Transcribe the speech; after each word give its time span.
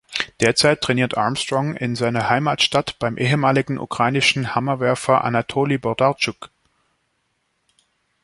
Derzeit 0.39 0.81
trainiert 0.81 1.15
Armstrong 1.15 1.75
in 1.75 1.95
seiner 1.95 2.27
Heimatstadt 2.27 2.97
beim 2.97 3.17
ehemaligen 3.19 3.77
ukrainischen 3.77 4.55
Hammerwerfer 4.55 5.23
Anatolij 5.23 5.77
Bondartschuk. 5.77 6.49